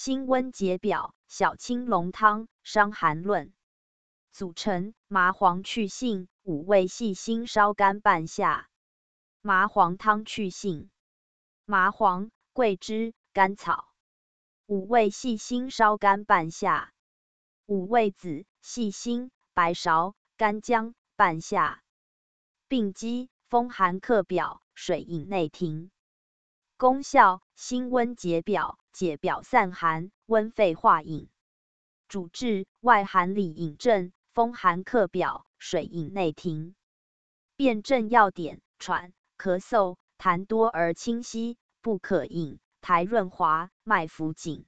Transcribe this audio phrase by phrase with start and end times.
[0.00, 3.52] 辛温解表、小青龙汤、伤寒论。
[4.30, 8.68] 组成：麻黄去腥，五味细辛烧干半夏。
[9.42, 10.88] 麻黄汤去腥。
[11.64, 13.88] 麻黄、桂枝、甘草。
[14.66, 16.92] 五味细辛烧干半夏。
[17.66, 21.82] 五味子：细辛、白芍、干姜、半夏。
[22.68, 25.90] 病机：风寒克表，水饮内停。
[26.78, 31.28] 功效：辛温解表，解表散寒，温肺化饮。
[32.06, 34.12] 主治：外寒里饮症。
[34.32, 36.76] 风寒克表，水饮内停。
[37.56, 44.64] 辨证要点：喘、咳嗽，痰多而清晰，不可饮；苔润滑，脉浮紧。